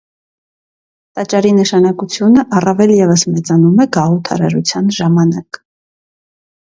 [1.17, 5.61] Տաճարի նշանակությունը առավել ևս մեծանում է գաղութարարության ժամանակ։